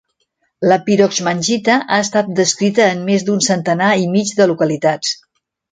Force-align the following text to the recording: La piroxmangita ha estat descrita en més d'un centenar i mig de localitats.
La 0.71 0.77
piroxmangita 0.87 1.75
ha 1.97 2.01
estat 2.07 2.33
descrita 2.41 2.89
en 2.97 3.07
més 3.11 3.27
d'un 3.29 3.47
centenar 3.53 3.95
i 4.07 4.13
mig 4.19 4.37
de 4.43 4.53
localitats. 4.55 5.19